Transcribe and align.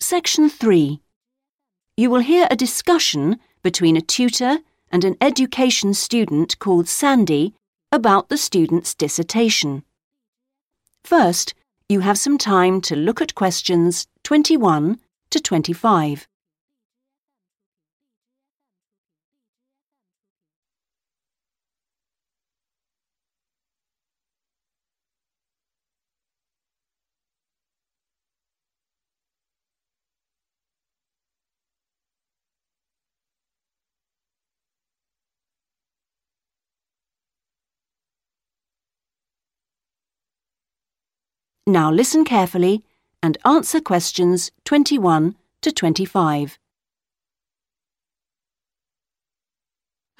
Section 0.00 0.50
3. 0.50 1.00
You 1.96 2.10
will 2.10 2.20
hear 2.20 2.46
a 2.50 2.56
discussion 2.56 3.40
between 3.62 3.96
a 3.96 4.02
tutor 4.02 4.58
and 4.92 5.04
an 5.04 5.16
education 5.22 5.94
student 5.94 6.58
called 6.58 6.86
Sandy 6.86 7.54
about 7.90 8.28
the 8.28 8.36
student's 8.36 8.94
dissertation. 8.94 9.84
First, 11.02 11.54
you 11.88 12.00
have 12.00 12.18
some 12.18 12.36
time 12.36 12.82
to 12.82 12.94
look 12.94 13.22
at 13.22 13.34
questions 13.34 14.06
21 14.22 15.00
to 15.30 15.40
25. 15.40 16.28
Now 41.68 41.90
listen 41.90 42.24
carefully 42.24 42.84
and 43.20 43.38
answer 43.44 43.80
questions 43.80 44.52
21 44.64 45.34
to 45.62 45.72
25. 45.72 46.58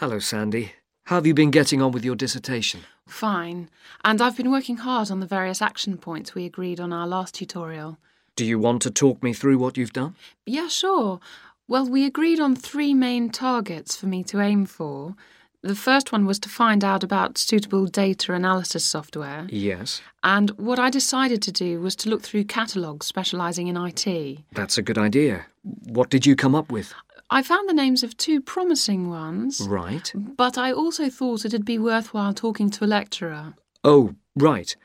Hello, 0.00 0.18
Sandy. 0.18 0.72
How 1.04 1.14
have 1.14 1.26
you 1.26 1.34
been 1.34 1.52
getting 1.52 1.80
on 1.80 1.92
with 1.92 2.04
your 2.04 2.16
dissertation? 2.16 2.80
Fine. 3.06 3.70
And 4.04 4.20
I've 4.20 4.36
been 4.36 4.50
working 4.50 4.78
hard 4.78 5.08
on 5.08 5.20
the 5.20 5.26
various 5.26 5.62
action 5.62 5.98
points 5.98 6.34
we 6.34 6.44
agreed 6.44 6.80
on 6.80 6.92
our 6.92 7.06
last 7.06 7.36
tutorial. 7.36 7.96
Do 8.34 8.44
you 8.44 8.58
want 8.58 8.82
to 8.82 8.90
talk 8.90 9.22
me 9.22 9.32
through 9.32 9.58
what 9.58 9.76
you've 9.76 9.92
done? 9.92 10.16
Yeah, 10.46 10.66
sure. 10.66 11.20
Well, 11.68 11.88
we 11.88 12.04
agreed 12.04 12.40
on 12.40 12.56
three 12.56 12.92
main 12.92 13.30
targets 13.30 13.94
for 13.94 14.06
me 14.06 14.24
to 14.24 14.40
aim 14.40 14.66
for. 14.66 15.14
The 15.62 15.74
first 15.74 16.12
one 16.12 16.26
was 16.26 16.38
to 16.40 16.48
find 16.48 16.84
out 16.84 17.02
about 17.02 17.38
suitable 17.38 17.86
data 17.86 18.32
analysis 18.34 18.84
software. 18.84 19.46
Yes. 19.48 20.00
And 20.22 20.50
what 20.50 20.78
I 20.78 20.90
decided 20.90 21.42
to 21.42 21.52
do 21.52 21.80
was 21.80 21.96
to 21.96 22.08
look 22.08 22.22
through 22.22 22.44
catalogues 22.44 23.06
specialising 23.06 23.66
in 23.68 23.76
IT. 23.76 24.38
That's 24.52 24.78
a 24.78 24.82
good 24.82 24.98
idea. 24.98 25.46
What 25.62 26.10
did 26.10 26.24
you 26.26 26.36
come 26.36 26.54
up 26.54 26.70
with? 26.70 26.94
I 27.30 27.42
found 27.42 27.68
the 27.68 27.74
names 27.74 28.04
of 28.04 28.16
two 28.16 28.40
promising 28.40 29.08
ones, 29.10 29.60
Right. 29.66 30.12
but 30.14 30.56
I 30.56 30.70
also 30.72 31.10
thought 31.10 31.44
it'd 31.44 31.64
be 31.64 31.78
worthwhile 31.78 32.32
talking 32.34 32.70
to 32.70 32.84
a 32.84 32.86
lecturer. 32.86 33.54
Oh, 33.82 34.14
right. 34.36 34.76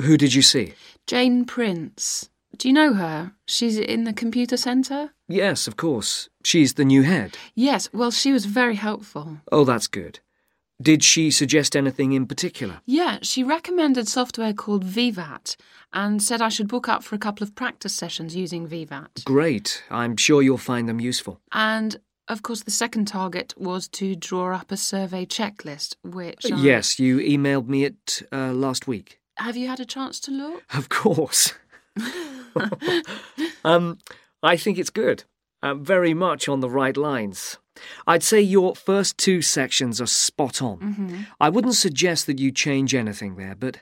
Who 0.00 0.16
did 0.16 0.32
you 0.32 0.40
see? 0.42 0.72
Jane 1.06 1.44
Prince. 1.44 2.30
Do 2.56 2.68
you 2.68 2.72
know 2.74 2.94
her? 2.94 3.32
She's 3.46 3.76
in 3.78 4.04
the 4.04 4.12
computer 4.14 4.56
centre? 4.56 5.10
Yes, 5.28 5.66
of 5.66 5.76
course. 5.76 6.28
She's 6.44 6.74
the 6.74 6.84
new 6.84 7.02
head. 7.02 7.36
Yes, 7.54 7.88
well, 7.92 8.10
she 8.10 8.32
was 8.32 8.44
very 8.46 8.76
helpful. 8.76 9.38
Oh, 9.50 9.64
that's 9.64 9.86
good. 9.86 10.20
Did 10.80 11.04
she 11.04 11.30
suggest 11.30 11.76
anything 11.76 12.12
in 12.12 12.26
particular? 12.26 12.80
Yeah, 12.86 13.18
she 13.22 13.44
recommended 13.44 14.08
software 14.08 14.52
called 14.52 14.82
Vivat 14.82 15.56
and 15.92 16.20
said 16.22 16.42
I 16.42 16.48
should 16.48 16.66
book 16.66 16.88
up 16.88 17.04
for 17.04 17.14
a 17.14 17.18
couple 17.18 17.44
of 17.44 17.54
practice 17.54 17.92
sessions 17.94 18.34
using 18.34 18.66
Vivat. 18.66 19.22
Great. 19.24 19.84
I'm 19.90 20.16
sure 20.16 20.42
you'll 20.42 20.58
find 20.58 20.88
them 20.88 20.98
useful. 21.00 21.40
And 21.52 22.00
of 22.26 22.42
course, 22.42 22.62
the 22.64 22.70
second 22.72 23.06
target 23.06 23.54
was 23.56 23.86
to 23.88 24.16
draw 24.16 24.54
up 24.56 24.72
a 24.72 24.76
survey 24.76 25.24
checklist, 25.26 25.96
which. 26.02 26.50
I- 26.50 26.56
Yes, 26.56 26.98
you 26.98 27.18
emailed 27.18 27.68
me 27.68 27.84
it 27.84 28.22
uh, 28.32 28.52
last 28.52 28.86
week. 28.88 29.20
Have 29.36 29.56
you 29.56 29.68
had 29.68 29.80
a 29.80 29.84
chance 29.86 30.18
to 30.20 30.30
look? 30.32 30.64
Of 30.74 30.88
course. 30.88 31.52
um, 33.64 33.98
I 34.42 34.56
think 34.56 34.78
it's 34.78 34.90
good. 34.90 35.24
Uh, 35.62 35.74
very 35.74 36.12
much 36.14 36.48
on 36.48 36.60
the 36.60 36.70
right 36.70 36.96
lines. 36.96 37.58
I'd 38.06 38.22
say 38.22 38.40
your 38.40 38.74
first 38.74 39.16
two 39.16 39.40
sections 39.42 40.00
are 40.00 40.06
spot 40.06 40.60
on. 40.60 40.78
hmm 40.78 41.20
I 41.40 41.48
wouldn't 41.48 41.74
suggest 41.74 42.26
that 42.26 42.38
you 42.38 42.50
change 42.50 42.94
anything 42.94 43.36
there, 43.36 43.54
but 43.54 43.78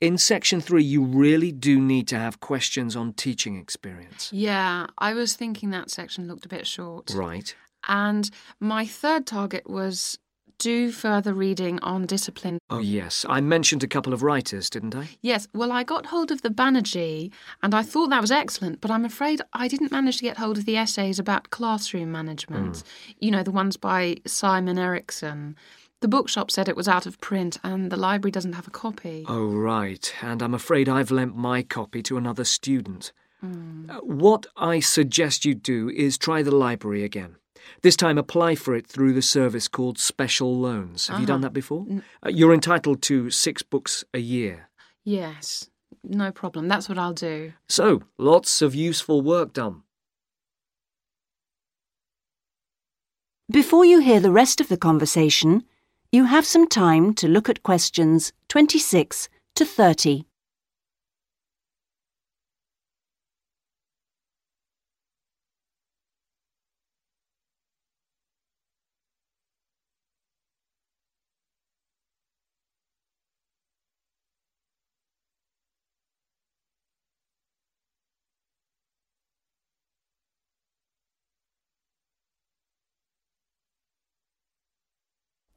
in 0.00 0.16
section 0.16 0.60
three, 0.60 0.84
you 0.84 1.02
really 1.04 1.50
do 1.50 1.80
need 1.80 2.06
to 2.08 2.18
have 2.18 2.38
questions 2.38 2.94
on 2.94 3.12
teaching 3.14 3.56
experience. 3.56 4.30
Yeah, 4.32 4.86
I 4.96 5.12
was 5.12 5.34
thinking 5.34 5.70
that 5.70 5.90
section 5.90 6.28
looked 6.28 6.46
a 6.46 6.48
bit 6.48 6.66
short. 6.66 7.10
Right. 7.10 7.54
And 7.88 8.30
my 8.60 8.86
third 8.86 9.26
target 9.26 9.68
was 9.68 10.18
do 10.58 10.90
further 10.92 11.32
reading 11.32 11.78
on 11.80 12.06
discipline. 12.06 12.58
Oh, 12.68 12.80
yes. 12.80 13.24
I 13.28 13.40
mentioned 13.40 13.82
a 13.82 13.88
couple 13.88 14.12
of 14.12 14.22
writers, 14.22 14.68
didn't 14.68 14.94
I? 14.94 15.08
Yes, 15.22 15.48
well, 15.54 15.72
I 15.72 15.84
got 15.84 16.06
hold 16.06 16.30
of 16.30 16.42
the 16.42 16.50
Banerjee, 16.50 17.32
and 17.62 17.74
I 17.74 17.82
thought 17.82 18.10
that 18.10 18.20
was 18.20 18.30
excellent, 18.30 18.80
but 18.80 18.90
I'm 18.90 19.04
afraid 19.04 19.40
I 19.52 19.68
didn't 19.68 19.92
manage 19.92 20.18
to 20.18 20.24
get 20.24 20.36
hold 20.38 20.58
of 20.58 20.64
the 20.64 20.76
essays 20.76 21.18
about 21.18 21.50
classroom 21.50 22.12
management. 22.12 22.82
You 23.18 23.30
know, 23.30 23.42
the 23.42 23.50
ones 23.50 23.76
by 23.76 24.16
Simon 24.26 24.78
Erickson. 24.78 25.56
The 26.00 26.08
bookshop 26.08 26.50
said 26.50 26.68
it 26.68 26.76
was 26.76 26.86
out 26.86 27.06
of 27.06 27.20
print, 27.20 27.58
and 27.64 27.90
the 27.90 27.96
library 27.96 28.30
doesn't 28.30 28.52
have 28.52 28.68
a 28.68 28.70
copy. 28.72 29.24
Oh, 29.28 29.46
right. 29.48 30.14
And 30.22 30.42
I'm 30.42 30.54
afraid 30.54 30.88
I've 30.88 31.10
lent 31.10 31.36
my 31.36 31.62
copy 31.62 32.02
to 32.04 32.16
another 32.16 32.44
student. 32.44 33.12
Mm. 33.44 33.90
Uh, 33.90 34.00
What 34.00 34.46
I 34.56 34.80
suggest 34.80 35.44
you 35.44 35.54
do 35.54 35.88
is 35.90 36.16
try 36.18 36.42
the 36.42 36.54
library 36.54 37.02
again. 37.02 37.36
This 37.82 37.96
time, 37.96 38.18
apply 38.18 38.54
for 38.54 38.74
it 38.74 38.86
through 38.86 39.12
the 39.12 39.22
service 39.22 39.68
called 39.68 39.98
Special 39.98 40.56
Loans. 40.58 41.08
Have 41.08 41.20
you 41.20 41.26
done 41.26 41.36
Uh-huh. 41.36 41.42
that 41.48 41.52
before? 41.52 41.86
N- 41.88 42.02
Uh, 42.24 42.30
you're 42.30 42.54
entitled 42.54 43.02
to 43.02 43.30
six 43.30 43.62
books 43.62 44.04
a 44.12 44.18
year. 44.18 44.68
Yes, 45.04 45.70
no 46.04 46.30
problem. 46.32 46.68
That's 46.68 46.88
what 46.88 46.98
I'll 46.98 47.14
do. 47.14 47.52
So, 47.68 48.02
lots 48.18 48.60
of 48.62 48.74
useful 48.74 49.22
work 49.22 49.52
done. 49.52 49.82
Before 53.50 53.84
you 53.84 54.00
hear 54.00 54.20
the 54.20 54.30
rest 54.32 54.60
of 54.60 54.68
the 54.68 54.76
conversation, 54.76 55.64
you 56.12 56.24
have 56.24 56.44
some 56.44 56.66
time 56.68 57.14
to 57.14 57.28
look 57.28 57.48
at 57.48 57.62
questions 57.62 58.32
26 58.48 59.28
to 59.54 59.64
30. 59.64 60.24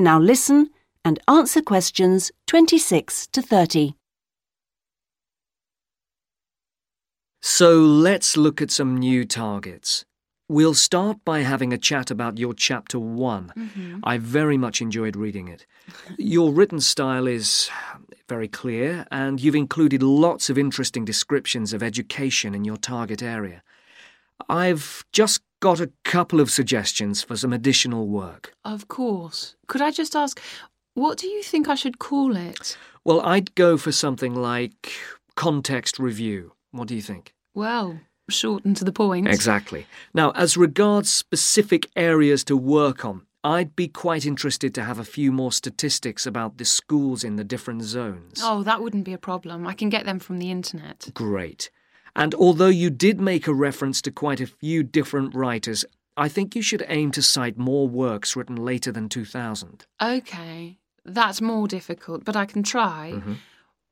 Now 0.02 0.18
listen 0.18 0.72
and 1.06 1.20
answer 1.28 1.62
questions 1.62 2.32
26 2.48 3.28
to 3.34 3.40
30. 3.40 3.94
So, 7.40 7.82
let's 7.82 8.36
look 8.36 8.64
at 8.64 8.72
some 8.72 8.98
new 8.98 9.26
targets. 9.26 10.04
We'll 10.50 10.74
start 10.74 11.18
by 11.24 11.42
having 11.42 11.72
a 11.72 11.78
chat 11.78 12.10
about 12.10 12.40
your 12.40 12.56
chapter 12.56 12.98
one. 12.98 13.54
Mm-hmm. 13.56 14.00
I 14.04 14.18
very 14.18 14.58
much 14.58 14.82
enjoyed 14.82 15.16
reading 15.16 15.48
it. 15.48 15.68
Your 16.18 16.52
written 16.52 16.80
style 16.80 17.28
is 17.28 17.70
very 18.28 18.48
clear, 18.48 19.06
and 19.12 19.40
you've 19.40 19.56
included 19.56 20.02
lots 20.02 20.50
of 20.50 20.58
interesting 20.58 21.06
descriptions 21.06 21.74
of 21.74 21.84
education 21.84 22.56
in 22.56 22.66
your 22.66 22.78
target 22.78 23.22
area. 23.22 23.62
I've 24.50 25.06
just 25.12 25.42
got 25.62 25.80
a 25.80 25.92
couple 26.04 26.42
of 26.42 26.52
suggestions 26.52 27.24
for 27.24 27.38
some 27.38 27.54
additional 27.54 28.08
work. 28.08 28.54
Of 28.66 28.90
course. 28.90 29.56
Could 29.68 29.82
I 29.82 29.92
just 29.92 30.16
ask, 30.16 30.42
what 30.94 31.18
do 31.18 31.28
you 31.28 31.42
think 31.42 31.70
I 31.70 31.76
should 31.76 32.00
call 32.00 32.36
it? 32.36 32.78
Well, 33.06 33.22
I'd 33.22 33.56
go 33.56 33.78
for 33.78 33.94
something 33.94 34.36
like 34.36 34.92
context 35.36 35.98
review. 35.98 36.52
What 36.72 36.90
do 36.90 36.96
you 36.96 37.02
think? 37.02 37.34
Well, 37.54 38.02
short 38.30 38.66
and 38.66 38.76
to 38.78 38.84
the 38.84 38.92
point. 38.92 39.28
Exactly. 39.28 39.88
Now, 40.14 40.32
as 40.32 40.58
regards 40.58 41.09
specific 41.09 41.90
areas 41.96 42.44
to 42.46 42.58
work 42.58 43.06
on, 43.06 43.26
I'd 43.44 43.76
be 43.76 43.88
quite 43.88 44.26
interested 44.26 44.76
to 44.76 44.84
have 44.84 45.00
a 45.00 45.03
few 45.03 45.32
more 45.32 45.52
statistics 45.52 46.28
about 46.28 46.58
the 46.58 46.66
schools 46.66 47.24
in 47.24 47.38
the 47.38 47.44
different 47.44 47.82
zones. 47.82 48.40
Oh, 48.44 48.62
that 48.64 48.82
wouldn't 48.82 49.06
be 49.06 49.14
a 49.14 49.18
problem. 49.18 49.66
I 49.66 49.74
can 49.74 49.90
get 49.90 50.06
them 50.06 50.20
from 50.20 50.38
the 50.38 50.52
internet. 50.52 51.09
Great. 51.14 51.72
And 52.16 52.34
although 52.35 52.67
you 52.67 52.90
did 52.90 53.19
make 53.22 53.47
a 53.47 53.53
reference 53.53 54.02
to 54.03 54.11
quite 54.11 54.41
a 54.41 54.47
few 54.47 54.84
different 54.84 55.34
writers, 55.35 55.85
I 56.17 56.28
think 56.28 56.55
you 56.55 56.61
should 56.61 56.85
aim 56.87 57.11
to 57.11 57.22
cite 57.22 57.58
more 57.58 57.87
works 57.87 58.35
written 58.35 58.55
later 58.58 58.91
than 58.91 59.08
2000. 59.09 59.85
Okay, 60.02 60.78
that's 61.05 61.41
more 61.41 61.67
difficult, 61.67 62.25
but 62.25 62.35
I 62.35 62.46
can 62.46 62.63
try. 62.63 63.13
Mhm. 63.16 63.37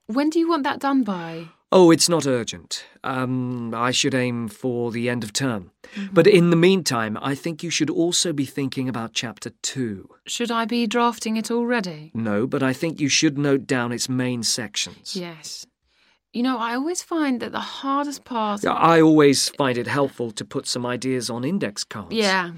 When 0.08 0.30
do 0.30 0.40
you 0.40 0.50
want 0.50 0.64
that 0.64 0.80
done 0.80 1.04
by? 1.04 1.50
Oh, 1.72 1.92
it's 1.92 2.10
not 2.10 2.26
urgent. 2.26 2.84
Um, 3.04 3.76
I 3.76 3.92
should 3.92 4.16
aim 4.16 4.48
for 4.48 4.92
the 4.92 5.08
end 5.08 5.24
of 5.24 5.32
term. 5.32 5.70
But 6.12 6.26
in 6.26 6.50
the 6.50 6.56
meantime, 6.56 7.16
I 7.22 7.36
think 7.36 7.62
you 7.62 7.70
should 7.70 7.92
also 7.92 8.34
be 8.34 8.46
thinking 8.46 8.90
about 8.90 9.14
chapter 9.14 9.52
two. 9.62 10.10
Should 10.26 10.50
I 10.50 10.66
be 10.66 10.88
drafting 10.88 11.38
it 11.38 11.52
already? 11.52 12.10
No, 12.16 12.48
but 12.48 12.64
I 12.64 12.74
think 12.74 13.00
you 13.00 13.08
should 13.08 13.38
note 13.38 13.68
down 13.68 13.92
its 13.92 14.10
main 14.10 14.42
sections. 14.42 15.16
Yes. 15.16 15.68
You 16.32 16.44
know, 16.44 16.60
I 16.60 16.76
always 16.76 17.02
find 17.02 17.40
that 17.40 17.52
the 17.52 17.60
hardest 17.60 18.24
part. 18.24 18.64
Yeah, 18.64 18.74
I 18.74 19.02
always 19.02 19.50
find 19.50 19.78
it 19.80 19.88
helpful 19.88 20.30
to 20.32 20.46
put 20.46 20.68
some 20.68 20.86
ideas 20.86 21.28
on 21.30 21.44
index 21.44 21.84
cards. 21.84 22.14
Yeah. 22.14 22.52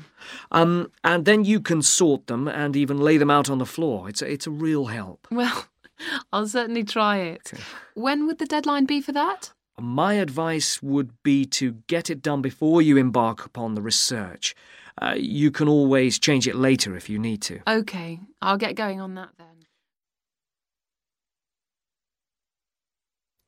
Um, 0.51 0.91
and 1.05 1.23
then 1.23 1.45
you 1.45 1.61
can 1.61 1.81
sort 1.81 2.27
them 2.27 2.49
and 2.49 2.75
even 2.75 2.99
lay 2.99 3.15
them 3.15 3.31
out 3.31 3.49
on 3.49 3.59
the 3.59 3.65
floor. 3.65 4.09
It's 4.09 4.21
a, 4.21 4.29
it's 4.29 4.45
a 4.45 4.51
real 4.51 4.87
help. 4.87 5.25
Well, 5.31 5.67
I'll 6.33 6.47
certainly 6.47 6.83
try 6.83 7.19
it. 7.19 7.53
When 7.93 8.27
would 8.27 8.39
the 8.39 8.45
deadline 8.45 8.85
be 8.85 8.99
for 8.99 9.13
that? 9.13 9.53
My 9.79 10.15
advice 10.15 10.83
would 10.83 11.23
be 11.23 11.45
to 11.45 11.77
get 11.87 12.09
it 12.09 12.21
done 12.21 12.41
before 12.41 12.81
you 12.81 12.97
embark 12.97 13.45
upon 13.45 13.75
the 13.75 13.81
research. 13.81 14.53
Uh, 15.01 15.15
you 15.17 15.49
can 15.49 15.69
always 15.69 16.19
change 16.19 16.45
it 16.45 16.55
later 16.55 16.97
if 16.97 17.09
you 17.09 17.17
need 17.17 17.41
to. 17.43 17.61
Okay, 17.65 18.19
I'll 18.41 18.57
get 18.57 18.75
going 18.75 18.99
on 18.99 19.15
that 19.15 19.29
then. 19.37 19.47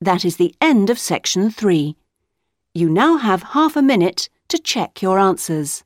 That 0.03 0.25
is 0.25 0.35
the 0.35 0.53
end 0.59 0.89
of 0.89 0.99
section 0.99 1.49
three. 1.49 1.95
You 2.73 2.89
now 2.89 3.15
have 3.15 3.53
half 3.53 3.77
a 3.77 3.81
minute 3.81 4.27
to 4.49 4.59
check 4.59 5.01
your 5.01 5.17
answers. 5.17 5.85